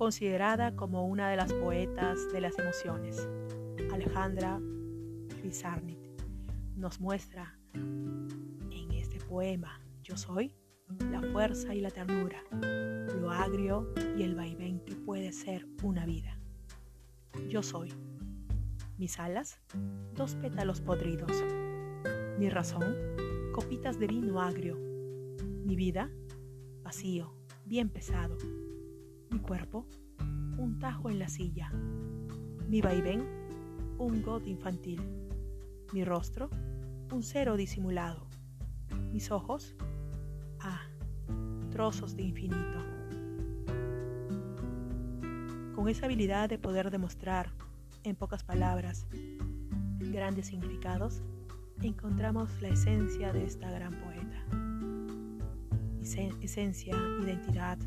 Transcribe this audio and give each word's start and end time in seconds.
considerada 0.00 0.74
como 0.76 1.06
una 1.06 1.28
de 1.28 1.36
las 1.36 1.52
poetas 1.52 2.32
de 2.32 2.40
las 2.40 2.58
emociones. 2.58 3.28
Alejandra 3.92 4.58
Pizarnik 5.42 5.98
nos 6.74 6.98
muestra 7.00 7.58
en 7.74 8.92
este 8.92 9.18
poema 9.26 9.78
Yo 10.02 10.16
soy 10.16 10.56
la 11.10 11.20
fuerza 11.20 11.74
y 11.74 11.82
la 11.82 11.90
ternura, 11.90 12.42
lo 13.20 13.30
agrio 13.30 13.92
y 14.16 14.22
el 14.22 14.34
vaivén 14.36 14.80
que 14.86 14.96
puede 14.96 15.32
ser 15.32 15.66
una 15.82 16.06
vida. 16.06 16.34
Yo 17.50 17.62
soy. 17.62 17.92
Mis 18.96 19.18
alas, 19.18 19.60
dos 20.14 20.34
pétalos 20.34 20.80
podridos. 20.80 21.44
Mi 22.38 22.48
razón, 22.48 22.96
copitas 23.52 23.98
de 23.98 24.06
vino 24.06 24.40
agrio. 24.40 24.78
Mi 25.66 25.76
vida, 25.76 26.10
vacío, 26.82 27.34
bien 27.66 27.90
pesado. 27.90 28.38
Cuerpo, 29.50 29.84
un 30.58 30.78
tajo 30.78 31.10
en 31.10 31.18
la 31.18 31.26
silla. 31.26 31.72
Mi 32.68 32.80
vaivén, 32.80 33.26
un 33.98 34.22
god 34.22 34.44
infantil. 34.44 35.02
Mi 35.92 36.04
rostro, 36.04 36.50
un 37.10 37.24
cero 37.24 37.56
disimulado. 37.56 38.28
Mis 39.12 39.32
ojos, 39.32 39.74
ah, 40.60 40.82
trozos 41.72 42.14
de 42.14 42.22
infinito. 42.22 42.78
Con 45.74 45.88
esa 45.88 46.06
habilidad 46.06 46.48
de 46.48 46.60
poder 46.60 46.92
demostrar, 46.92 47.50
en 48.04 48.14
pocas 48.14 48.44
palabras, 48.44 49.08
grandes 49.98 50.46
significados, 50.46 51.24
encontramos 51.82 52.62
la 52.62 52.68
esencia 52.68 53.32
de 53.32 53.46
esta 53.46 53.68
gran 53.68 53.94
poeta. 53.94 54.46
Esencia, 56.40 56.94
identidad, 57.20 57.78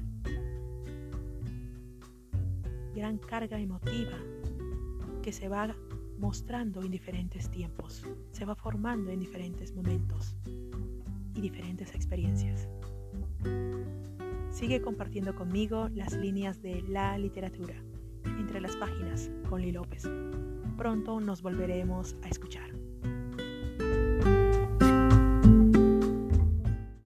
gran 3.03 3.17
carga 3.17 3.59
emotiva 3.59 4.17
que 5.21 5.33
se 5.33 5.49
va 5.49 5.75
mostrando 6.19 6.81
en 6.83 6.89
diferentes 6.89 7.49
tiempos, 7.51 8.07
se 8.31 8.45
va 8.45 8.55
formando 8.55 9.11
en 9.11 9.19
diferentes 9.19 9.75
momentos 9.75 10.37
y 11.35 11.41
diferentes 11.41 11.93
experiencias. 11.95 12.69
Sigue 14.51 14.81
compartiendo 14.81 15.35
conmigo 15.35 15.89
las 15.89 16.13
líneas 16.13 16.61
de 16.61 16.81
la 16.83 17.17
literatura 17.17 17.75
entre 18.39 18.61
las 18.61 18.77
páginas 18.77 19.29
con 19.49 19.61
Lee 19.61 19.73
López. 19.73 20.09
Pronto 20.77 21.19
nos 21.19 21.41
volveremos 21.41 22.15
a 22.23 22.29
escuchar. 22.29 22.72